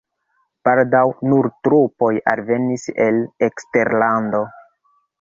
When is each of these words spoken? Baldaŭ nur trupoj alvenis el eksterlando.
Baldaŭ 0.67 1.01
nur 1.33 1.51
trupoj 1.69 2.11
alvenis 2.33 2.89
el 3.09 3.23
eksterlando. 3.51 4.45